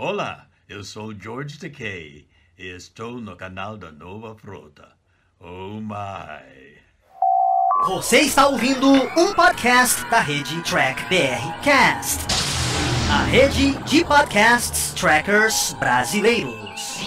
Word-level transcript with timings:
Olá, 0.00 0.46
eu 0.68 0.84
sou 0.84 1.12
George 1.12 1.58
Takei 1.58 2.28
e 2.56 2.68
estou 2.68 3.20
no 3.20 3.34
canal 3.34 3.76
da 3.76 3.90
Nova 3.90 4.32
Frota. 4.36 4.92
Oh 5.40 5.80
my! 5.80 6.78
Você 7.84 8.20
está 8.20 8.46
ouvindo 8.46 8.88
um 8.88 9.34
podcast 9.34 10.08
da 10.08 10.20
rede 10.20 10.62
Track 10.62 11.02
BR 11.06 11.64
Cast, 11.64 12.28
a 13.10 13.24
rede 13.24 13.72
de 13.86 14.04
podcasts 14.04 14.94
trackers 14.94 15.72
brasileiros. 15.80 17.00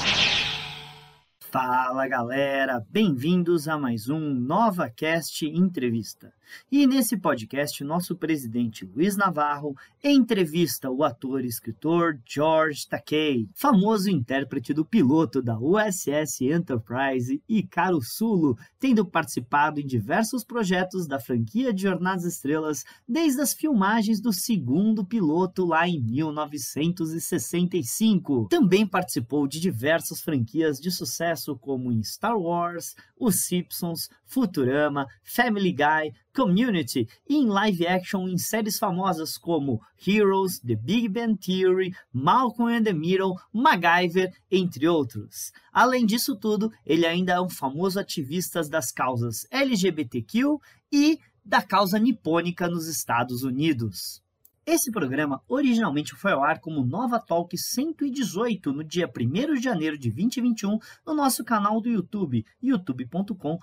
Fala 1.49 2.09
galera, 2.09 2.85
bem-vindos 2.89 3.69
a 3.69 3.77
mais 3.79 4.09
um 4.09 4.19
Nova 4.33 4.89
Cast 4.89 5.45
Entrevista. 5.45 6.33
E 6.71 6.88
nesse 6.88 7.18
podcast, 7.18 7.84
nosso 7.84 8.15
presidente 8.15 8.86
Luiz 8.86 9.17
Navarro 9.17 9.75
entrevista 10.04 10.89
o 10.89 11.04
ator 11.04 11.43
e 11.43 11.47
escritor 11.47 12.20
George 12.25 12.88
Takei, 12.88 13.47
famoso 13.54 14.09
intérprete 14.09 14.73
do 14.73 14.84
piloto 14.84 15.39
da 15.41 15.59
USS 15.59 16.41
Enterprise 16.41 17.41
e 17.48 17.63
Caro 17.63 18.02
Sulo, 18.02 18.58
tendo 18.80 19.05
participado 19.05 19.80
em 19.80 19.85
diversos 19.85 20.44
projetos 20.44 21.08
da 21.08 21.20
franquia 21.20 21.72
de 21.73 21.84
Jornadas 21.84 22.25
Estrelas 22.25 22.83
desde 23.08 23.41
as 23.41 23.53
filmagens 23.53 24.20
do 24.20 24.33
segundo 24.33 25.05
piloto 25.05 25.63
lá 25.66 25.88
em 25.88 26.02
1965. 26.02 28.47
Também 28.49 28.88
participou 28.88 29.47
de 29.47 29.59
diversas 29.59 30.20
franquias 30.22 30.80
de 30.80 30.89
sucesso 30.91 31.55
como 31.58 31.91
em 31.91 32.03
Star 32.03 32.38
Wars, 32.38 32.95
Os 33.20 33.45
Simpsons, 33.45 34.09
Futurama, 34.31 35.05
Family 35.23 35.73
Guy, 35.73 36.13
Community 36.34 37.05
e 37.27 37.35
em 37.35 37.48
live 37.48 37.85
action 37.85 38.30
em 38.30 38.38
séries 38.38 38.80
famosas 38.80 39.38
como 39.38 39.81
Heroes, 40.08 40.59
The 40.59 40.76
Big 40.76 41.09
Bang 41.09 41.38
Theory, 41.38 41.94
Malcolm 42.13 42.73
and 42.73 42.84
the 42.84 42.94
Middle, 42.94 43.36
MacGyver, 43.53 44.31
entre 44.49 44.88
outros. 44.88 45.52
Além 45.73 46.05
disso 46.05 46.38
tudo, 46.38 46.72
ele 46.86 47.05
ainda 47.05 47.33
é 47.33 47.42
um 47.42 47.50
famoso 47.50 48.00
ativista 48.00 48.61
das 48.64 48.89
causas 48.89 49.45
LGBTQ 49.52 50.58
e 50.89 51.20
da 51.44 51.61
causa 51.61 52.00
nipônica 52.00 52.70
nos 52.70 52.88
Estados 52.88 53.44
Unidos. 53.44 54.20
Esse 54.64 54.92
programa 54.92 55.42
originalmente 55.48 56.14
foi 56.16 56.31
ao 56.31 56.44
ar 56.44 56.59
como 56.59 56.86
Nova 56.86 57.20
Talk 57.20 57.58
118 57.58 58.72
no 58.72 58.84
dia 58.84 59.09
1 59.09 59.56
de 59.56 59.62
janeiro 59.64 59.98
de 59.98 60.09
2021 60.09 60.78
no 61.06 61.16
nosso 61.16 61.44
canal 61.44 61.81
do 61.81 61.90
YouTube, 61.90 62.45
youtube.com 62.62 63.58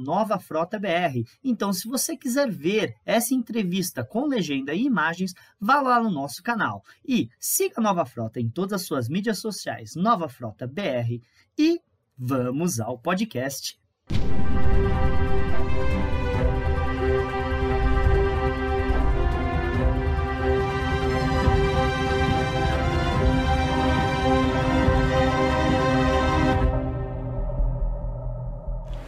novafrotabr. 0.00 1.24
Então, 1.42 1.72
se 1.72 1.88
você 1.88 2.16
quiser 2.16 2.48
ver 2.48 2.94
essa 3.04 3.34
entrevista 3.34 4.04
com 4.04 4.24
legenda 4.24 4.72
e 4.72 4.84
imagens, 4.84 5.34
vá 5.60 5.80
lá 5.80 6.00
no 6.00 6.12
nosso 6.12 6.40
canal. 6.44 6.80
E 7.04 7.28
siga 7.40 7.82
Nova 7.82 8.06
Frota 8.06 8.38
em 8.38 8.48
todas 8.48 8.74
as 8.80 8.86
suas 8.86 9.08
mídias 9.08 9.40
sociais, 9.40 9.96
Nova 9.96 10.28
Frota 10.28 10.64
BR. 10.64 11.20
E 11.58 11.80
vamos 12.16 12.78
ao 12.78 12.96
podcast. 12.96 13.76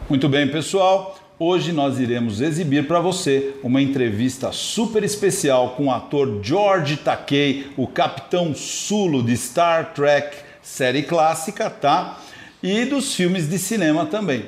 Muito 0.09 0.27
bem, 0.27 0.49
pessoal. 0.49 1.19
Hoje 1.39 1.71
nós 1.71 2.01
iremos 2.01 2.41
exibir 2.41 2.87
para 2.87 2.99
você 2.99 3.53
uma 3.63 3.83
entrevista 3.83 4.51
super 4.53 5.05
especial 5.05 5.75
com 5.77 5.89
o 5.89 5.91
ator 5.91 6.41
George 6.43 6.97
Takei, 6.97 7.71
o 7.77 7.87
Capitão 7.87 8.55
Sulo 8.55 9.23
de 9.23 9.37
Star 9.37 9.93
Trek, 9.93 10.39
série 10.63 11.03
clássica, 11.03 11.69
tá? 11.69 12.21
E 12.63 12.87
dos 12.87 13.15
filmes 13.15 13.51
de 13.51 13.59
cinema 13.59 14.07
também. 14.07 14.47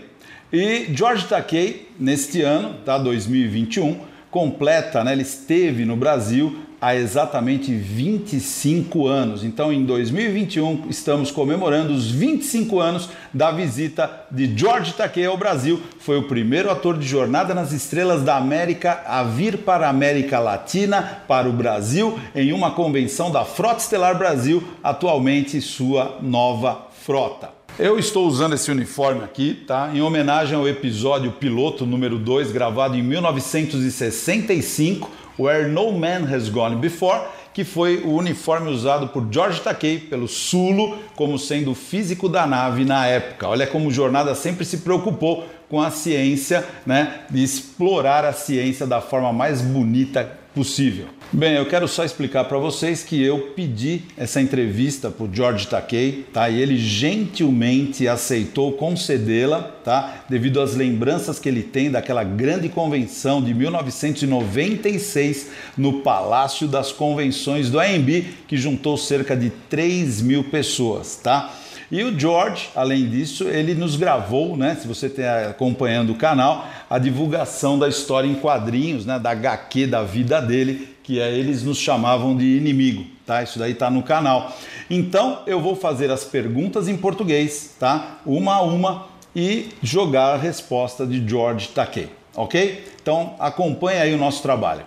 E 0.51 0.87
George 0.95 1.27
Takei, 1.27 1.91
neste 2.01 2.41
ano, 2.41 2.77
tá, 2.83 2.97
2021, 2.97 4.01
completa, 4.31 5.05
né, 5.05 5.13
ele 5.13 5.23
esteve 5.23 5.85
no 5.85 5.95
Brasil 5.95 6.59
há 6.81 6.97
exatamente 6.97 7.75
25 7.75 9.07
anos. 9.07 9.45
Então, 9.45 9.73
em 9.73 9.85
2021, 9.85 10.87
estamos 10.89 11.31
comemorando 11.31 11.93
os 11.93 12.11
25 12.11 12.81
anos 12.81 13.11
da 13.33 13.51
visita 13.51 14.11
de 14.31 14.51
George 14.57 14.95
Takei 14.95 15.27
ao 15.27 15.37
Brasil. 15.37 15.81
Foi 15.99 16.17
o 16.17 16.27
primeiro 16.27 16.71
ator 16.71 16.97
de 16.97 17.07
Jornada 17.07 17.55
nas 17.55 17.73
Estrelas 17.73 18.23
da 18.23 18.37
América 18.37 19.03
a 19.07 19.23
vir 19.23 19.59
para 19.59 19.87
a 19.87 19.91
América 19.91 20.39
Latina, 20.39 21.23
para 21.29 21.49
o 21.49 21.53
Brasil, 21.53 22.19
em 22.35 22.53
uma 22.53 22.71
convenção 22.71 23.31
da 23.31 23.45
Frota 23.45 23.81
Estelar 23.81 24.17
Brasil, 24.17 24.63
atualmente 24.83 25.61
sua 25.61 26.19
nova 26.23 26.87
frota. 27.03 27.51
Eu 27.79 27.99
estou 27.99 28.27
usando 28.27 28.55
esse 28.55 28.71
uniforme 28.71 29.25
aqui, 29.25 29.55
tá? 29.67 29.91
Em 29.95 30.03
homenagem 30.03 30.55
ao 30.55 30.69
episódio 30.69 31.33
piloto 31.33 31.87
número 31.87 32.19
2, 32.19 32.53
gravado 32.53 32.97
em 32.97 33.03
1965 33.03 35.11
Where 35.41 35.69
No 35.69 35.93
Man 35.93 36.33
Has 36.33 36.49
Gone 36.49 36.77
Before, 36.77 37.23
que 37.55 37.65
foi 37.65 38.03
o 38.05 38.15
uniforme 38.15 38.71
usado 38.71 39.09
por 39.09 39.27
George 39.31 39.61
Takei 39.61 39.99
pelo 39.99 40.29
Sulo 40.29 40.99
como 41.17 41.39
sendo 41.39 41.71
o 41.71 41.75
físico 41.75 42.29
da 42.29 42.47
nave 42.47 42.85
na 42.85 43.07
época. 43.07 43.49
Olha 43.49 43.67
como 43.67 43.91
Jornada 43.91 44.35
sempre 44.35 44.65
se 44.65 44.79
preocupou 44.79 45.47
com 45.69 45.81
a 45.81 45.91
ciência, 45.91 46.67
né, 46.85 47.21
de 47.31 47.43
explorar 47.43 48.25
a 48.25 48.33
ciência 48.33 48.87
da 48.87 49.01
forma 49.01 49.33
mais 49.33 49.63
bonita 49.63 50.40
possível. 50.55 51.07
Bem, 51.33 51.55
eu 51.55 51.67
quero 51.67 51.87
só 51.87 52.05
explicar 52.05 52.45
para 52.45 52.59
vocês 52.59 53.05
que 53.05 53.23
eu 53.23 53.53
pedi 53.55 54.03
essa 54.17 54.41
entrevista 54.41 55.09
para 55.09 55.25
o 55.25 55.31
George 55.33 55.69
Takei, 55.69 56.25
tá? 56.33 56.51
E 56.51 56.61
ele 56.61 56.77
gentilmente 56.77 58.09
aceitou 58.09 58.73
concedê-la, 58.73 59.63
tá? 59.63 60.25
Devido 60.29 60.61
às 60.61 60.75
lembranças 60.75 61.39
que 61.39 61.49
ele 61.49 61.63
tem 61.63 61.89
daquela 61.89 62.25
grande 62.25 62.69
convenção 62.69 63.41
de 63.41 63.55
1996 63.55 65.51
no 65.77 66.01
Palácio 66.01 66.67
das 66.67 66.91
Convenções 66.91 67.71
do 67.71 67.79
AMB, 67.79 68.25
que 68.49 68.57
juntou 68.57 68.97
cerca 68.97 69.37
de 69.37 69.51
3 69.69 70.21
mil 70.23 70.43
pessoas, 70.43 71.15
tá? 71.15 71.55
E 71.91 72.05
o 72.05 72.17
George, 72.17 72.71
além 72.77 73.09
disso, 73.09 73.45
ele 73.49 73.75
nos 73.75 73.97
gravou, 73.97 74.57
né? 74.57 74.77
Se 74.77 74.87
você 74.87 75.07
está 75.07 75.49
acompanhando 75.49 76.13
o 76.13 76.15
canal, 76.15 76.69
a 76.89 76.99
divulgação 76.99 77.77
da 77.77 77.89
história 77.89 78.29
em 78.29 78.37
quadrinhos, 78.37 79.05
né? 79.05 79.19
Da 79.19 79.31
HQ 79.31 79.89
da 79.89 80.05
vida 80.05 80.41
dele, 80.41 80.97
que 81.03 81.19
é, 81.19 81.33
eles 81.33 81.65
nos 81.65 81.79
chamavam 81.79 82.37
de 82.37 82.57
inimigo, 82.57 83.05
tá? 83.27 83.43
Isso 83.43 83.59
daí 83.59 83.73
está 83.73 83.91
no 83.91 84.05
canal. 84.05 84.57
Então 84.89 85.43
eu 85.49 85.61
vou 85.61 85.75
fazer 85.75 86.13
as 86.13 86.25
perguntas 86.25 86.87
em 86.87 86.97
português, 86.97 87.75
tá? 87.81 88.21
Uma 88.25 88.55
a 88.57 88.63
uma 88.63 89.07
e 89.35 89.71
jogar 89.83 90.35
a 90.35 90.37
resposta 90.37 91.05
de 91.05 91.27
George 91.29 91.69
Takei, 91.69 92.11
ok? 92.37 92.87
Então 93.03 93.35
acompanhe 93.41 94.01
aí 94.01 94.15
o 94.15 94.19
nosso 94.19 94.43
trabalho. 94.43 94.85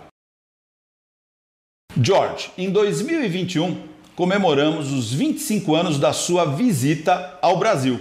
George, 2.00 2.50
em 2.56 2.70
2021 2.70 3.93
comemoramos 4.16 4.92
os 4.92 5.12
25 5.12 5.74
anos 5.74 5.98
da 5.98 6.12
sua 6.12 6.44
visita 6.44 7.38
ao 7.42 7.58
Brasil. 7.58 8.00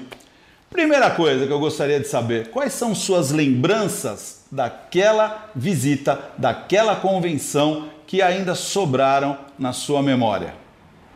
Primeira 0.70 1.12
coisa 1.12 1.46
que 1.46 1.54
eu 1.54 1.60
gostaria 1.60 2.00
de 2.00 2.08
saber: 2.08 2.50
quais 2.50 2.74
são 2.74 2.96
suas 2.96 3.32
lembranças 3.32 4.46
daquela 4.52 5.50
visita, 5.56 6.20
daquela 6.38 6.96
convenção 6.96 7.90
que 8.08 8.22
ainda 8.22 8.56
sobraram 8.56 9.38
na 9.58 9.74
sua 9.74 10.02
memória? 10.02 10.56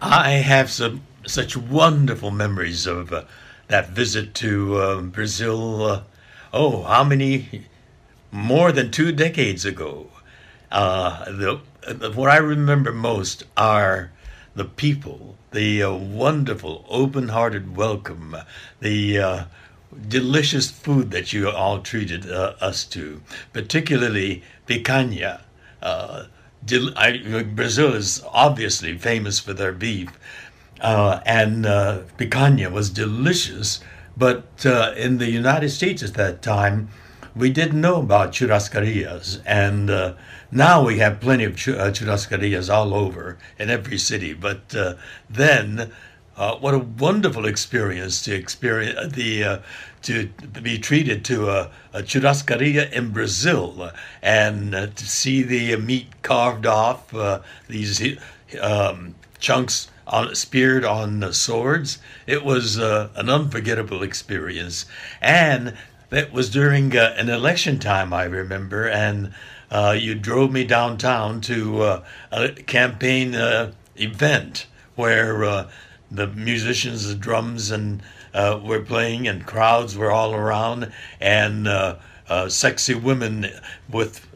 I 0.01 0.43
have 0.47 0.71
some 0.71 1.01
such 1.25 1.57
wonderful 1.57 2.31
memories 2.31 2.85
of 2.85 3.11
uh, 3.11 3.23
that 3.67 3.89
visit 3.91 4.33
to 4.35 4.77
uh, 4.77 5.01
Brazil. 5.01 5.85
Uh, 5.85 6.01
oh, 6.53 6.83
how 6.83 7.03
many? 7.03 7.65
More 8.31 8.71
than 8.71 8.91
two 8.91 9.11
decades 9.11 9.65
ago. 9.65 10.07
Uh, 10.71 11.25
the, 11.25 11.61
what 12.13 12.29
I 12.29 12.37
remember 12.37 12.91
most 12.91 13.45
are 13.55 14.11
the 14.57 14.65
people, 14.65 15.35
the 15.51 15.83
uh, 15.83 15.93
wonderful, 15.93 16.83
open 16.89 17.29
hearted 17.29 17.77
welcome, 17.77 18.35
the 18.79 19.19
uh, 19.19 19.43
delicious 20.07 20.71
food 20.71 21.11
that 21.11 21.31
you 21.31 21.49
all 21.49 21.79
treated 21.79 22.29
uh, 22.29 22.55
us 22.59 22.83
to, 22.83 23.21
particularly 23.53 24.43
picanha. 24.67 25.41
Uh, 25.81 26.25
del- 26.65 26.97
I, 26.97 27.43
Brazil 27.43 27.93
is 27.93 28.23
obviously 28.31 28.97
famous 28.97 29.39
for 29.39 29.53
their 29.53 29.71
beef, 29.71 30.09
uh, 30.81 31.21
and 31.25 31.65
uh, 31.67 31.99
picanha 32.17 32.71
was 32.71 32.89
delicious. 32.89 33.79
But 34.17 34.65
in 34.97 35.19
the 35.19 35.29
United 35.29 35.69
States 35.69 36.01
at 36.01 36.15
that 36.15 36.41
time, 36.41 36.89
we 37.37 37.49
didn't 37.49 37.79
know 37.79 38.01
about 38.01 38.31
churrascarias, 38.31 39.41
and 39.45 39.89
uh, 39.89 40.13
now 40.51 40.85
we 40.85 40.99
have 40.99 41.19
plenty 41.19 41.43
of 41.43 41.53
uh, 41.53 41.91
churrascarias 41.91 42.73
all 42.73 42.93
over 42.93 43.37
in 43.59 43.69
every 43.69 43.97
city. 43.97 44.33
But 44.33 44.75
uh, 44.75 44.95
then, 45.29 45.91
uh, 46.35 46.55
what 46.57 46.73
a 46.73 46.79
wonderful 46.79 47.45
experience 47.45 48.23
to 48.23 48.35
experience 48.35 48.97
uh, 48.97 49.09
the 49.11 49.43
uh, 49.43 49.59
to 50.03 50.27
be 50.61 50.77
treated 50.77 51.25
to 51.25 51.49
a, 51.49 51.71
a 51.93 52.01
churrascaria 52.01 52.91
in 52.91 53.11
Brazil 53.11 53.91
and 54.21 54.71
to 54.71 55.05
see 55.05 55.43
the 55.43 55.75
meat 55.77 56.07
carved 56.21 56.65
off 56.65 57.13
these 57.67 58.17
um, 58.61 59.15
chunks 59.39 59.89
on, 60.05 60.33
speared 60.33 60.85
on 60.85 61.19
the 61.19 61.33
swords. 61.33 61.97
It 62.25 62.45
was 62.45 62.77
an 62.77 63.29
unforgettable 63.29 64.01
experience. 64.01 64.85
And 65.19 65.75
that 66.09 66.31
was 66.31 66.49
during 66.49 66.95
uh, 66.95 67.15
an 67.17 67.29
election 67.29 67.79
time, 67.79 68.13
I 68.13 68.23
remember. 68.23 68.87
And 68.87 69.33
uh, 69.69 69.95
you 69.97 70.15
drove 70.15 70.51
me 70.51 70.63
downtown 70.63 71.41
to 71.41 71.81
uh, 71.81 72.03
a 72.31 72.49
campaign 72.49 73.35
uh, 73.35 73.73
event 73.95 74.67
where 74.95 75.43
uh, 75.43 75.69
the 76.09 76.27
musicians, 76.27 77.07
the 77.07 77.15
drums, 77.15 77.71
and 77.71 78.01
were 78.33 78.81
playing, 78.81 79.27
and 79.27 79.45
crowds 79.45 79.97
were 79.97 80.11
all 80.11 80.33
around. 80.33 80.91
And 81.19 81.67
uh, 82.29 82.49
sexy 82.49 82.93
women 82.93 83.47
with 83.89 84.27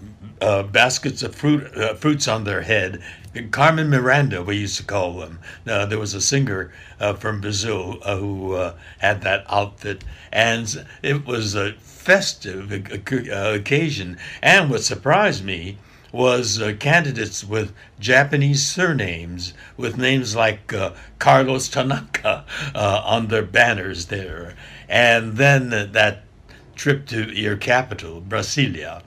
uh, 0.42 0.64
baskets 0.64 1.24
of 1.24 1.36
fruit 1.36 1.76
uh, 1.78 1.94
fruits 1.96 2.28
on 2.28 2.44
their 2.44 2.62
head. 2.62 3.02
Carmen 3.51 3.89
Miranda, 3.89 4.44
we 4.44 4.57
used 4.57 4.78
to 4.78 4.83
call 4.83 5.19
them. 5.19 5.39
Uh, 5.66 5.86
there 5.86 6.00
was 6.00 6.13
a 6.13 6.22
singer 6.22 6.72
uh, 7.00 7.13
from 7.13 7.39
Brazil 7.39 7.98
uh, 8.04 8.18
who 8.18 8.54
had 9.00 9.22
that 9.22 9.45
outfit, 9.48 10.04
and 10.31 10.86
it 11.01 11.25
was 11.25 11.56
a 11.56 11.74
festive 11.74 12.72
occasion. 12.72 14.18
And 14.42 14.69
what 14.69 14.83
surprised 14.83 15.45
me 15.45 15.78
was 16.12 16.62
uh, 16.62 16.74
candidates 16.80 17.44
with 17.44 17.74
Japanese 18.00 18.68
surnames, 18.68 19.54
with 19.77 19.98
names 19.98 20.36
like 20.36 20.74
uh, 20.74 20.92
Carlos 21.19 21.69
Tanaka 21.69 22.45
uh, 22.75 23.01
on 23.06 23.27
their 23.27 23.44
banners 23.44 24.07
there. 24.07 24.56
And 24.89 25.38
then 25.38 25.69
that 25.69 26.24
trip 26.75 27.06
to 27.07 27.31
your 27.34 27.56
capital, 27.56 28.22
Brasilia, 28.22 29.04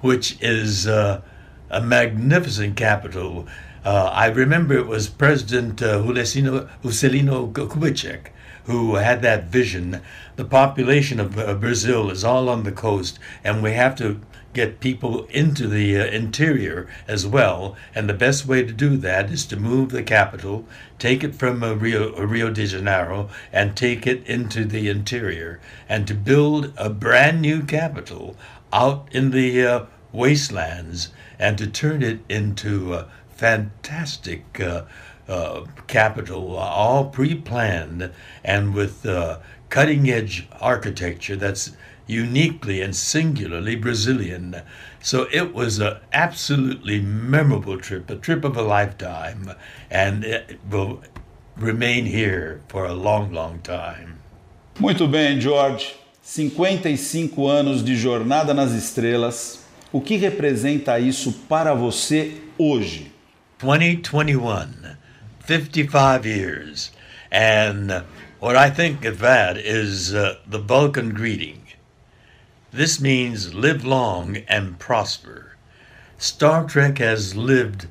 which 0.00 0.36
is 0.40 0.86
uh, 0.86 1.22
a 1.70 1.80
magnificent 1.80 2.76
capital. 2.76 3.46
Uh, 3.84 4.10
I 4.12 4.26
remember 4.26 4.74
it 4.74 4.86
was 4.86 5.08
President 5.08 5.82
uh, 5.82 6.02
Kubitschek 6.02 8.28
who 8.68 8.96
had 8.96 9.22
that 9.22 9.44
vision. 9.44 10.00
The 10.36 10.44
population 10.44 11.18
of 11.18 11.38
uh, 11.38 11.54
Brazil 11.54 12.10
is 12.10 12.22
all 12.22 12.50
on 12.50 12.64
the 12.64 12.72
coast, 12.72 13.18
and 13.42 13.62
we 13.62 13.72
have 13.72 13.96
to 13.96 14.20
get 14.52 14.80
people 14.80 15.24
into 15.30 15.66
the 15.66 15.98
uh, 15.98 16.04
interior 16.04 16.86
as 17.06 17.26
well. 17.26 17.76
And 17.94 18.08
the 18.08 18.14
best 18.14 18.46
way 18.46 18.62
to 18.62 18.72
do 18.72 18.98
that 18.98 19.30
is 19.30 19.46
to 19.46 19.56
move 19.56 19.90
the 19.90 20.02
capital, 20.02 20.66
take 20.98 21.24
it 21.24 21.34
from 21.34 21.62
uh, 21.62 21.74
Rio, 21.74 22.14
uh, 22.14 22.26
Rio 22.26 22.50
de 22.50 22.66
Janeiro, 22.66 23.30
and 23.52 23.74
take 23.74 24.06
it 24.06 24.26
into 24.26 24.66
the 24.66 24.90
interior, 24.90 25.60
and 25.88 26.06
to 26.06 26.14
build 26.14 26.74
a 26.76 26.90
brand 26.90 27.40
new 27.40 27.62
capital 27.62 28.36
out 28.70 29.08
in 29.12 29.30
the 29.30 29.64
uh, 29.64 29.84
wastelands, 30.12 31.10
and 31.38 31.58
to 31.58 31.66
turn 31.66 32.02
it 32.02 32.20
into 32.28 32.94
a 32.94 33.08
fantastic. 33.28 34.60
Uh, 34.60 34.82
uh, 35.28 35.66
capital, 35.86 36.56
all 36.56 37.04
pre-planned 37.04 38.10
and 38.42 38.72
with 38.72 39.04
cutting 39.68 40.08
edge 40.08 40.48
architecture 40.58 41.36
that's 41.36 41.72
uniquely 42.06 42.80
and 42.80 42.96
singularly 42.96 43.76
Brazilian. 43.76 44.62
So 45.00 45.28
it 45.32 45.54
was 45.54 45.78
an 45.78 45.98
absolutely 46.12 47.00
memorable 47.00 47.78
trip, 47.78 48.10
a 48.10 48.16
trip 48.16 48.44
of 48.44 48.56
a 48.56 48.62
lifetime, 48.62 49.52
and 49.90 50.24
it 50.24 50.58
will 50.68 51.02
remain 51.56 52.06
here 52.06 52.60
for 52.68 52.84
a 52.84 52.94
long, 52.94 53.32
long 53.32 53.60
time. 53.60 54.18
Muito 54.80 55.06
bem, 55.06 55.38
George. 55.38 55.94
55 56.22 57.48
anos 57.48 57.82
de 57.82 57.96
jornada 57.96 58.54
nas 58.54 58.72
estrelas. 58.72 59.67
O 59.90 60.02
que 60.02 60.16
representa 60.16 61.00
isso 61.00 61.32
para 61.48 61.72
você 61.72 62.42
hoje? 62.58 63.10
2021, 63.58 64.96
55 65.40 66.26
years. 66.26 66.92
And 67.32 68.04
what 68.38 68.54
I 68.54 68.68
think 68.68 69.06
of 69.06 69.20
that 69.20 69.56
is 69.56 70.14
uh, 70.14 70.36
the 70.46 70.58
Vulcan 70.58 71.14
greeting. 71.14 71.62
This 72.70 73.00
means 73.00 73.54
live 73.54 73.82
long 73.82 74.36
and 74.46 74.78
prosper. 74.78 75.56
Star 76.18 76.66
Trek 76.66 76.98
has 76.98 77.34
lived 77.34 77.88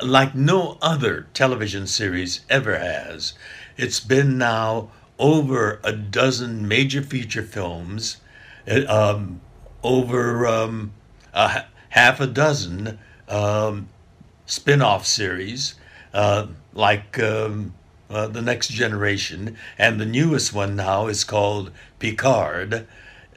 like 0.00 0.36
no 0.36 0.78
other 0.80 1.26
television 1.34 1.88
series 1.88 2.42
ever 2.48 2.78
has. 2.78 3.32
It's 3.76 3.98
been 3.98 4.38
now 4.38 4.92
over 5.18 5.80
a 5.82 5.90
dozen 5.90 6.68
major 6.68 7.02
feature 7.02 7.42
films, 7.42 8.18
um, 8.86 9.40
over 9.82 10.46
um, 10.46 10.92
a, 11.32 11.64
half 11.90 12.20
a 12.20 12.26
dozen 12.26 12.98
um, 13.28 13.88
spin 14.46 14.82
off 14.82 15.06
series, 15.06 15.74
uh, 16.12 16.46
like 16.72 17.18
um, 17.18 17.74
uh, 18.10 18.26
The 18.26 18.42
Next 18.42 18.68
Generation, 18.68 19.56
and 19.76 20.00
the 20.00 20.06
newest 20.06 20.52
one 20.52 20.76
now 20.76 21.06
is 21.06 21.24
called 21.24 21.70
Picard 21.98 22.86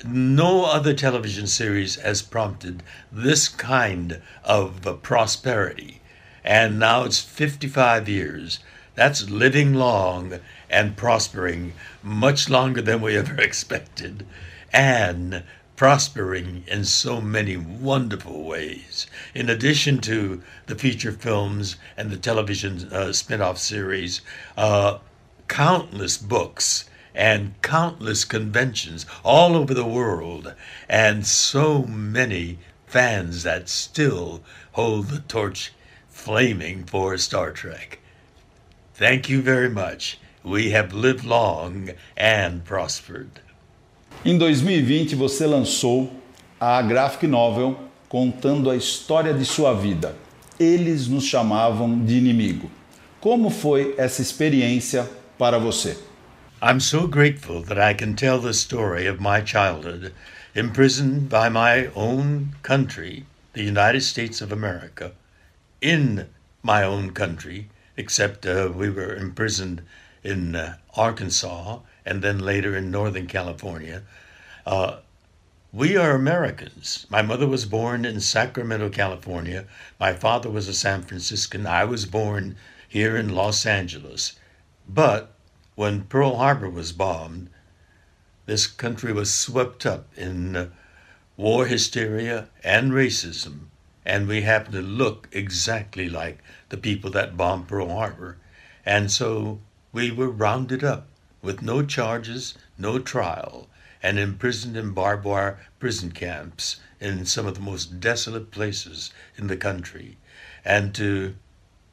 no 0.06 0.66
other 0.66 0.94
television 0.94 1.46
series 1.48 1.96
has 1.98 2.22
prompted 2.22 2.82
this 3.12 3.48
kind 3.48 4.22
of 4.44 5.00
prosperity. 5.04 6.02
And 6.44 6.80
now 6.80 7.04
it's 7.04 7.20
55 7.20 8.10
years. 8.10 8.60
That's 8.96 9.30
living 9.30 9.74
long 9.74 10.40
and 10.70 10.98
prospering 10.98 11.74
much 12.02 12.50
longer 12.50 12.82
than 12.82 13.02
we 13.02 13.16
ever 13.16 13.36
expected. 13.42 14.26
And 14.74 15.44
prospering 15.82 16.64
in 16.68 16.86
so 16.86 17.20
many 17.20 17.58
wonderful 17.58 18.44
ways. 18.44 19.08
In 19.34 19.50
addition 19.50 19.98
to 19.98 20.40
the 20.68 20.76
feature 20.76 21.12
films 21.12 21.76
and 21.98 22.12
the 22.12 22.18
television 22.18 22.88
uh, 22.94 23.12
spin 23.14 23.42
off 23.42 23.58
series, 23.58 24.22
uh, 24.56 25.00
countless 25.48 26.20
books 26.20 26.88
and 27.16 27.60
countless 27.64 28.26
conventions 28.26 29.08
all 29.26 29.56
over 29.56 29.74
the 29.74 29.84
world, 29.84 30.54
and 30.88 31.26
so 31.26 31.82
many 31.82 32.60
fans 32.86 33.42
that 33.42 33.68
still 33.68 34.44
hold 34.74 35.08
the 35.08 35.22
torch 35.22 35.74
flaming 36.10 36.84
for 36.84 37.18
Star 37.18 37.50
Trek. 37.50 37.98
Thank 38.94 39.30
you 39.30 39.42
very 39.42 39.72
much. 39.72 40.20
We 40.44 40.70
have 40.70 40.94
lived 40.94 41.26
long 41.26 41.90
and 42.16 42.64
prospered. 42.64 43.40
Em 44.24 44.38
2020, 44.38 45.16
você 45.16 45.48
lançou 45.48 46.16
a 46.60 46.80
graphic 46.84 47.26
novel 47.26 47.76
contando 48.08 48.70
a 48.70 48.76
história 48.76 49.34
de 49.34 49.44
sua 49.44 49.74
vida. 49.74 50.16
Eles 50.60 51.08
nos 51.08 51.24
chamavam 51.24 52.06
de 52.06 52.20
inimigo. 52.20 52.70
Como 53.20 53.50
foi 53.50 53.96
essa 53.98 54.22
experiência 54.22 55.10
para 55.40 55.58
você? 55.58 55.98
I'm 56.62 56.80
so 56.80 57.08
grateful 57.08 57.64
that 57.64 57.80
I 57.82 57.96
can 57.96 58.14
tell 58.14 58.40
the 58.40 58.52
story 58.52 59.10
of 59.10 59.20
my 59.20 59.44
childhood, 59.44 60.14
imprisoned 60.56 61.28
by 61.28 61.50
my 61.50 61.90
own 61.96 62.50
country, 62.62 63.26
the 63.54 63.64
United 63.64 64.04
States 64.04 64.40
of 64.40 64.54
America, 64.54 65.14
in 65.82 66.28
my 66.62 66.84
own 66.84 67.10
country, 67.10 67.70
except 67.98 68.46
uh, 68.46 68.70
we 68.72 68.92
were 68.92 69.16
imprisoned 69.16 69.82
in 70.24 70.56
uh, 70.56 70.76
Arkansas 70.96 71.80
and 72.06 72.22
then 72.22 72.40
later 72.40 72.76
in 72.76 72.92
Northern 72.92 73.28
California. 73.28 74.04
Uh, 74.66 74.98
we 75.74 75.96
are 75.96 76.12
Americans. 76.12 77.06
My 77.10 77.22
mother 77.22 77.48
was 77.48 77.66
born 77.66 78.04
in 78.04 78.20
Sacramento, 78.20 78.90
California. 78.90 79.66
My 80.00 80.14
father 80.14 80.50
was 80.50 80.68
a 80.68 80.74
San 80.74 81.02
Franciscan. 81.04 81.66
I 81.66 81.86
was 81.86 82.06
born 82.06 82.58
here 82.88 83.16
in 83.16 83.30
Los 83.30 83.66
Angeles. 83.66 84.34
But 84.90 85.34
when 85.76 86.04
Pearl 86.04 86.36
Harbor 86.36 86.70
was 86.70 86.92
bombed, 86.92 87.50
this 88.46 88.68
country 88.68 89.14
was 89.14 89.34
swept 89.34 89.86
up 89.86 90.10
in 90.18 90.56
uh, 90.58 90.70
war 91.38 91.68
hysteria 91.68 92.50
and 92.64 92.92
racism, 92.92 93.68
and 94.06 94.28
we 94.28 94.42
happened 94.42 94.74
to 94.74 94.82
look 94.82 95.30
exactly 95.32 96.10
like 96.10 96.40
the 96.68 96.78
people 96.78 97.10
that 97.12 97.38
bombed 97.38 97.70
Pearl 97.70 97.88
Harbor. 97.88 98.38
And 98.86 99.10
so 99.10 99.62
we 99.94 100.12
were 100.12 100.30
rounded 100.30 100.84
up 100.84 101.08
with 101.42 101.62
no 101.62 101.84
charges, 101.84 102.56
no 102.78 103.00
trial, 103.00 103.68
and 104.04 104.20
imprisoned 104.20 104.78
in 104.78 104.92
barbed 104.92 105.26
wire 105.26 105.60
prison 105.80 106.12
camps 106.12 106.80
in 107.00 107.26
some 107.26 107.46
of 107.46 107.56
the 107.56 107.62
most 107.62 108.00
desolate 108.00 108.52
places 108.52 109.12
in 109.38 109.48
the 109.48 109.58
country. 109.58 110.18
And 110.64 110.94
to 110.96 111.36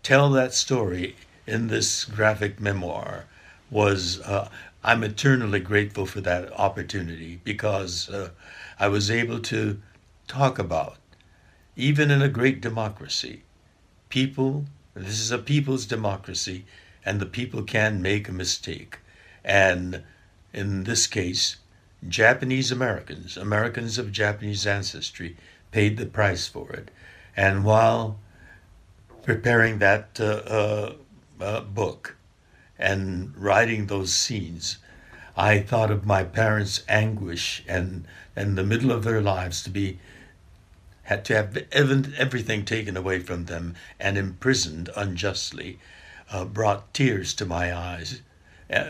tell 0.03 0.31
that 0.31 0.55
story 0.55 1.17
in 1.47 1.69
this 1.69 2.05
graphic 2.05 2.61
memoir 2.61 3.25
was 3.71 4.21
uh, 4.21 4.49
I'm 4.85 5.03
eternally 5.03 5.61
grateful 5.61 6.07
for 6.07 6.21
that 6.21 6.53
opportunity 6.59 7.41
because 7.43 8.09
uh, 8.09 8.31
I 8.79 8.89
was 8.89 9.11
able 9.11 9.41
to 9.41 9.81
talk 10.29 10.59
about, 10.59 10.99
even 11.75 12.11
in 12.11 12.23
a 12.23 12.29
great 12.29 12.61
democracy, 12.61 13.43
people, 14.09 14.67
this 14.95 15.21
is 15.21 15.31
a 15.31 15.39
people's 15.39 15.85
democracy, 15.85 16.65
and 17.05 17.19
the 17.19 17.27
people 17.27 17.63
can 17.63 18.01
make 18.01 18.29
a 18.29 18.33
mistake. 18.33 18.99
And 19.49 20.03
in 20.53 20.85
this 20.85 21.07
case, 21.07 21.57
Japanese 22.07 22.71
Americans, 22.71 23.39
Americans 23.39 23.97
of 23.97 24.13
Japanese 24.13 24.67
ancestry, 24.67 25.39
paid 25.73 25.97
the 25.97 26.05
price 26.05 26.47
for 26.47 26.71
it. 26.71 26.91
And 27.35 27.65
while 27.65 28.21
preparing 29.23 29.79
that 29.79 30.21
uh, 30.21 30.25
uh 30.25 30.93
uh, 31.41 31.61
book 31.63 32.17
and 32.79 33.35
writing 33.37 33.87
those 33.87 34.13
scenes, 34.13 34.77
I 35.35 35.61
thought 35.61 35.91
of 35.91 36.05
my 36.05 36.25
parents' 36.25 36.83
anguish 36.87 37.65
and 37.67 38.07
in 38.37 38.55
the 38.55 38.65
middle 38.65 38.93
of 38.93 39.03
their 39.03 39.23
lives 39.23 39.63
to 39.63 39.71
be 39.71 39.99
had 41.05 41.25
to 41.25 41.35
have 41.35 41.57
everything 41.73 42.67
taken 42.67 42.99
away 42.99 43.21
from 43.21 43.47
them 43.47 43.77
and 43.99 44.19
imprisoned 44.19 44.91
unjustly, 44.95 45.79
uh, 46.31 46.45
brought 46.45 46.93
tears 46.93 47.33
to 47.33 47.47
my 47.47 47.75
eyes 47.75 48.21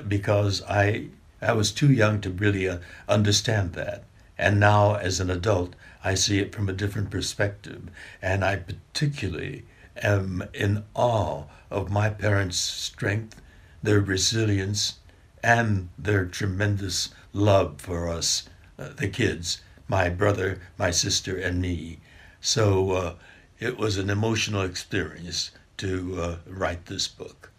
because 0.06 0.62
I 0.68 1.08
I 1.40 1.52
was 1.52 1.70
too 1.70 1.92
young 1.92 2.20
to 2.22 2.30
really 2.30 2.68
uh, 2.68 2.78
understand 3.08 3.74
that. 3.74 4.04
And 4.36 4.58
now, 4.58 4.94
as 4.96 5.20
an 5.20 5.30
adult, 5.30 5.74
I 6.02 6.14
see 6.14 6.38
it 6.38 6.54
from 6.54 6.68
a 6.68 6.72
different 6.72 7.10
perspective, 7.10 7.82
and 8.22 8.44
I 8.44 8.56
particularly 8.56 9.64
am 10.02 10.44
in 10.52 10.84
awe 10.94 11.44
of 11.70 11.90
my 11.90 12.08
parents' 12.08 12.58
strength, 12.58 13.40
their 13.82 14.00
resilience, 14.00 14.98
and 15.42 15.88
their 15.98 16.24
tremendous 16.24 17.10
love 17.32 17.80
for 17.80 18.08
us, 18.08 18.48
uh, 18.78 18.90
the 18.96 19.08
kids, 19.08 19.60
my 19.86 20.08
brother, 20.08 20.60
my 20.76 20.90
sister, 20.90 21.36
and 21.38 21.60
me. 21.60 21.98
So 22.40 22.92
uh, 22.92 23.14
it 23.58 23.76
was 23.76 23.96
an 23.96 24.10
emotional 24.10 24.62
experience 24.62 25.50
to 25.78 26.20
uh, 26.20 26.36
write 26.46 26.86
this 26.86 27.08
book. 27.08 27.50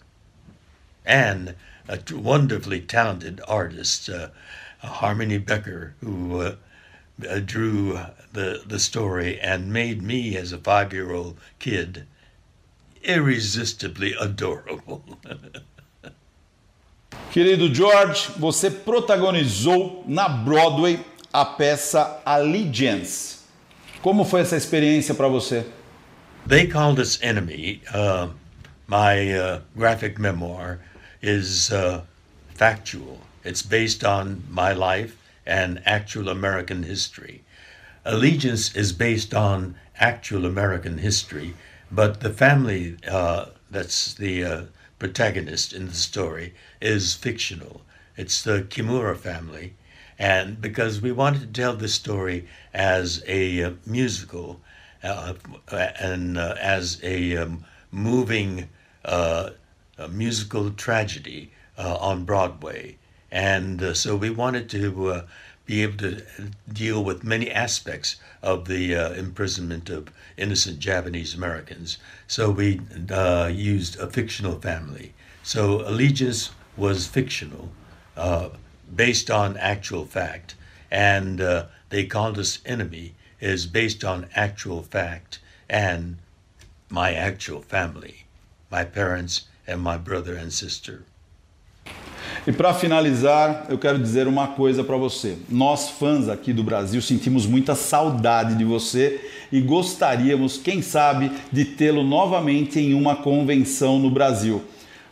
And 1.05 1.55
a 1.89 2.00
wonderfully 2.15 2.79
talented 2.81 3.41
artist, 3.48 4.10
uh, 4.10 4.29
Harmony 4.79 5.39
Becker, 5.39 5.96
who 6.01 6.41
uh, 6.41 6.55
uh, 7.27 7.39
drew 7.39 8.00
the, 8.31 8.62
the 8.65 8.79
story 8.79 9.39
and 9.39 9.74
made 9.74 10.01
me, 10.01 10.38
as 10.38 10.53
a 10.53 10.58
five 10.60 10.93
year 10.93 11.12
old 11.12 11.38
kid, 11.58 12.05
irresistibly 13.03 14.13
adorable. 14.19 15.03
Querido 17.31 17.74
George, 17.74 18.31
você 18.38 18.69
protagonizou 18.69 20.03
na 20.08 20.29
Broadway 20.29 21.00
a 21.34 21.43
peça 21.46 22.22
Allegiance. 22.25 23.39
Como 24.01 24.24
foi 24.24 24.41
essa 24.41 24.55
experiência 24.55 25.13
para 25.13 25.27
você? 25.27 25.65
They 26.48 26.67
Called 26.67 27.00
Us 27.00 27.19
Enemy, 27.22 27.81
uh, 27.93 28.29
my 28.88 29.34
uh, 29.38 29.62
graphic 29.75 30.19
memoir, 30.19 30.79
is 31.21 31.71
uh, 31.71 32.01
factual. 32.53 33.21
It's 33.43 33.61
based 33.61 34.03
on 34.03 34.43
my 34.49 34.73
life 34.73 35.17
and 35.45 35.81
actual 35.85 36.29
American 36.29 36.83
history. 36.83 37.43
Allegiance 38.05 38.75
is 38.75 38.93
based 38.93 39.33
on 39.33 39.75
actual 39.99 40.45
American 40.45 40.97
history, 40.99 41.53
but 41.91 42.21
the 42.21 42.29
family 42.29 42.97
uh, 43.07 43.45
that's 43.69 44.13
the 44.13 44.43
uh, 44.43 44.61
protagonist 44.99 45.73
in 45.73 45.88
the 45.88 45.93
story 45.93 46.53
is 46.81 47.13
fictional. 47.13 47.81
It's 48.17 48.41
the 48.41 48.63
Kimura 48.63 49.17
family, 49.17 49.73
and 50.17 50.59
because 50.61 51.01
we 51.01 51.11
wanted 51.11 51.41
to 51.41 51.61
tell 51.61 51.75
this 51.75 51.93
story 51.93 52.47
as 52.73 53.23
a 53.27 53.63
uh, 53.63 53.71
musical 53.85 54.59
uh, 55.03 55.33
and 55.71 56.38
uh, 56.38 56.55
as 56.59 56.99
a 57.03 57.38
um, 57.38 57.65
moving 57.91 58.69
uh, 59.05 59.51
musical 60.08 60.72
tragedy 60.72 61.51
uh, 61.77 61.98
on 61.98 62.25
Broadway. 62.25 62.98
And 63.32 63.82
uh, 63.82 63.94
so 63.94 64.15
we 64.15 64.29
wanted 64.29 64.70
to 64.72 65.24
be 65.65 65.84
able 65.84 65.98
to 65.98 66.24
deal 66.72 67.03
with 67.03 67.24
many 67.24 67.51
aspects 67.51 68.15
of 68.41 68.68
the 68.68 68.94
imprisonment 69.18 69.89
of 69.89 70.12
innocent 70.36 70.79
Japanese 70.79 71.36
Americans. 71.36 72.00
So 72.27 72.50
we 72.50 72.82
used 73.51 74.00
a 74.00 74.08
fictional 74.08 74.60
family. 74.60 75.13
So 75.44 75.88
Allegiance 75.88 76.50
was 76.75 77.06
fictional 77.06 77.70
based 78.96 79.29
on 79.29 79.58
actual 79.58 80.06
fact, 80.06 80.56
and 80.89 81.39
uh, 81.39 81.65
they 81.89 82.06
called 82.06 82.39
us 82.39 82.60
enemy 82.65 83.13
is 83.39 83.65
based 83.65 84.03
on 84.03 84.27
actual 84.36 84.82
fact 84.82 85.39
and 85.70 86.18
my 86.89 87.13
actual 87.13 87.62
family, 87.62 88.25
my 88.72 88.84
parents 88.84 89.48
and 89.69 89.77
my 89.77 89.97
brother 89.97 90.38
and 90.38 90.51
sister. 90.51 91.01
E 92.47 92.51
para 92.51 92.73
finalizar, 92.73 93.65
eu 93.69 93.77
quero 93.77 93.99
dizer 93.99 94.27
uma 94.27 94.47
coisa 94.47 94.83
para 94.83 94.97
você. 94.97 95.38
Nós, 95.49 95.89
fãs 95.89 96.29
aqui 96.29 96.53
do 96.53 96.63
Brasil, 96.63 97.01
sentimos 97.01 97.45
muita 97.45 97.75
saudade 97.75 98.55
de 98.55 98.63
você 98.63 99.19
e 99.51 99.59
gostaríamos, 99.59 100.57
quem 100.57 100.81
sabe, 100.81 101.31
de 101.51 101.65
tê-lo 101.65 102.03
novamente 102.03 102.79
em 102.79 102.93
uma 102.93 103.17
convenção 103.17 103.99
no 103.99 104.09
Brasil. 104.09 104.63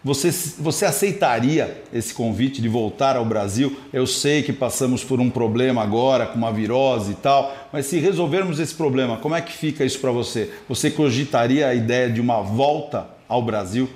Você, 0.04 0.32
você 0.60 0.86
aceitaria 0.86 1.84
esse 1.92 2.14
convite 2.14 2.62
de 2.62 2.70
voltar 2.70 3.18
ao 3.18 3.26
Brasil? 3.26 3.76
Eu 3.92 4.08
sei 4.08 4.42
que 4.42 4.54
passamos 4.54 5.04
por 5.04 5.20
um 5.20 5.30
problema 5.30 5.84
agora 5.84 6.28
com 6.28 6.38
uma 6.38 6.54
virose 6.54 7.12
e 7.12 7.16
tal, 7.16 7.54
mas 7.74 7.88
se 7.88 8.00
resolvermos 8.00 8.60
esse 8.60 8.74
problema, 8.74 9.18
como 9.18 9.36
é 9.36 9.42
que 9.42 9.52
fica 9.52 9.84
isso 9.84 10.00
para 10.00 10.12
você? 10.12 10.52
Você 10.70 10.90
cogitaria 10.90 11.68
a 11.68 11.76
ideia 11.76 12.10
de 12.10 12.22
uma 12.22 12.42
volta 12.42 13.08
ao 13.28 13.42
Brasil? 13.42 13.90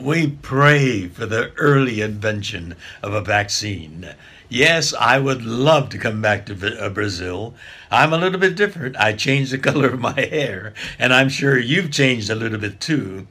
We 0.00 0.28
pray 0.28 1.08
for 1.08 1.26
the 1.26 1.50
early 1.56 2.00
invention 2.02 2.76
of 3.02 3.14
a 3.14 3.20
vaccine. 3.20 4.14
Yes, 4.48 4.94
I 4.94 5.18
would 5.18 5.42
love 5.42 5.88
to 5.88 5.98
come 5.98 6.22
back 6.22 6.46
to 6.46 6.84
uh, 6.84 6.88
Brazil. 6.88 7.54
I'm 7.90 8.12
a 8.12 8.18
little 8.18 8.38
bit 8.38 8.54
different. 8.54 8.96
I 8.96 9.12
changed 9.14 9.50
the 9.50 9.58
color 9.70 9.88
of 9.88 9.98
my 9.98 10.12
hair, 10.20 10.72
and 11.00 11.12
I'm 11.12 11.28
sure 11.28 11.58
you've 11.58 11.90
changed 11.90 12.30
a 12.30 12.36
little 12.36 12.58
bit 12.58 12.80
too. 12.80 13.26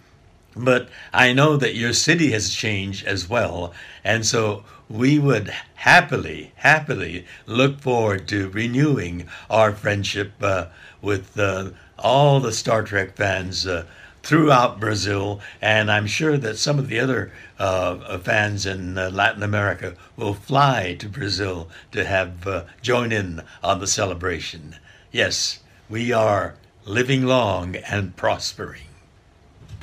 But 0.57 0.89
I 1.13 1.31
know 1.31 1.55
that 1.55 1.75
your 1.75 1.93
city 1.93 2.31
has 2.31 2.53
changed 2.53 3.07
as 3.07 3.29
well. 3.29 3.73
And 4.03 4.25
so 4.25 4.65
we 4.89 5.19
would 5.19 5.53
happily, 5.75 6.51
happily 6.55 7.25
look 7.45 7.79
forward 7.79 8.27
to 8.27 8.49
renewing 8.49 9.29
our 9.49 9.71
friendship 9.71 10.33
uh, 10.41 10.65
with 11.01 11.39
uh, 11.39 11.69
all 11.97 12.41
the 12.41 12.51
Star 12.51 12.83
Trek 12.83 13.15
fans 13.15 13.65
uh, 13.65 13.85
throughout 14.27 14.77
Brazil. 14.77 15.39
And 15.61 15.89
I'm 15.89 16.05
sure 16.05 16.37
that 16.37 16.57
some 16.57 16.77
of 16.77 16.89
the 16.89 16.99
other 16.99 17.31
uh, 17.57 18.17
fans 18.17 18.65
in 18.65 18.97
uh, 18.97 19.09
Latin 19.09 19.41
America 19.41 19.95
will 20.17 20.33
fly 20.33 20.97
to 20.99 21.07
Brazil 21.07 21.69
to 21.93 22.03
have 22.03 22.45
uh, 22.45 22.63
join 22.81 23.13
in 23.13 23.41
on 23.63 23.79
the 23.79 23.87
celebration. 23.87 24.75
Yes, 25.13 25.59
we 25.89 26.11
are 26.11 26.55
living 26.85 27.25
long 27.25 27.77
and 27.77 28.15
prospering. 28.17 28.81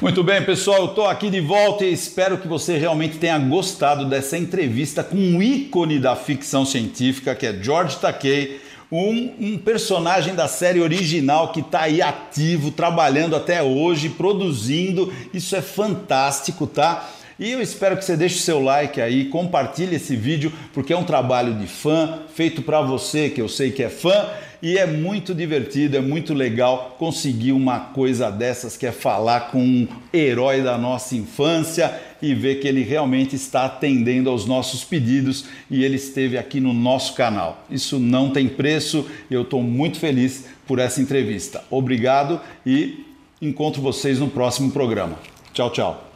Muito 0.02 0.24
bem, 0.24 0.44
pessoal, 0.44 0.80
eu 0.80 0.86
estou 0.86 1.06
aqui 1.06 1.30
de 1.30 1.40
volta 1.40 1.84
e 1.84 1.92
espero 1.92 2.36
que 2.36 2.48
você 2.48 2.76
realmente 2.76 3.16
tenha 3.16 3.38
gostado 3.38 4.06
dessa 4.06 4.36
entrevista 4.36 5.04
com 5.04 5.16
um 5.16 5.40
ícone 5.40 6.00
da 6.00 6.16
ficção 6.16 6.66
científica, 6.66 7.34
que 7.34 7.46
é 7.46 7.62
George 7.62 7.96
Takei, 7.98 8.60
um, 8.96 9.34
um 9.40 9.58
personagem 9.58 10.34
da 10.34 10.46
série 10.46 10.80
original 10.80 11.52
que 11.52 11.60
está 11.60 11.82
aí 11.82 12.00
ativo, 12.00 12.70
trabalhando 12.70 13.34
até 13.34 13.62
hoje, 13.62 14.08
produzindo. 14.08 15.12
Isso 15.32 15.56
é 15.56 15.60
fantástico, 15.60 16.66
tá? 16.66 17.10
E 17.36 17.50
eu 17.50 17.60
espero 17.60 17.96
que 17.96 18.04
você 18.04 18.16
deixe 18.16 18.36
o 18.36 18.42
seu 18.42 18.62
like 18.62 19.00
aí, 19.00 19.24
compartilhe 19.24 19.96
esse 19.96 20.14
vídeo, 20.14 20.52
porque 20.72 20.92
é 20.92 20.96
um 20.96 21.02
trabalho 21.02 21.54
de 21.54 21.66
fã, 21.66 22.20
feito 22.32 22.62
para 22.62 22.80
você, 22.80 23.28
que 23.28 23.40
eu 23.40 23.48
sei 23.48 23.72
que 23.72 23.82
é 23.82 23.88
fã, 23.88 24.28
e 24.64 24.78
é 24.78 24.86
muito 24.86 25.34
divertido, 25.34 25.94
é 25.94 26.00
muito 26.00 26.32
legal 26.32 26.96
conseguir 26.98 27.52
uma 27.52 27.78
coisa 27.78 28.30
dessas 28.30 28.78
que 28.78 28.86
é 28.86 28.92
falar 28.92 29.50
com 29.50 29.58
um 29.62 29.86
herói 30.10 30.62
da 30.62 30.78
nossa 30.78 31.14
infância 31.14 31.94
e 32.22 32.34
ver 32.34 32.60
que 32.60 32.66
ele 32.66 32.82
realmente 32.82 33.36
está 33.36 33.66
atendendo 33.66 34.30
aos 34.30 34.46
nossos 34.46 34.82
pedidos 34.82 35.44
e 35.70 35.84
ele 35.84 35.96
esteve 35.96 36.38
aqui 36.38 36.60
no 36.60 36.72
nosso 36.72 37.12
canal. 37.12 37.62
Isso 37.70 37.98
não 37.98 38.30
tem 38.30 38.48
preço 38.48 39.06
e 39.30 39.34
eu 39.34 39.42
estou 39.42 39.62
muito 39.62 39.98
feliz 39.98 40.46
por 40.66 40.78
essa 40.78 40.98
entrevista. 40.98 41.62
Obrigado 41.70 42.40
e 42.64 43.04
encontro 43.42 43.82
vocês 43.82 44.18
no 44.18 44.28
próximo 44.28 44.70
programa. 44.70 45.18
Tchau, 45.52 45.68
tchau. 45.68 46.10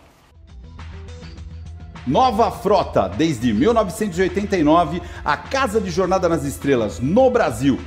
Nova 2.06 2.50
Frota, 2.50 3.10
desde 3.14 3.52
1989, 3.52 5.02
a 5.22 5.36
Casa 5.36 5.78
de 5.78 5.90
Jornada 5.90 6.30
nas 6.30 6.44
Estrelas 6.46 6.98
no 6.98 7.30
Brasil 7.30 7.78